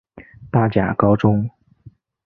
[0.49, 1.47] 大甲高中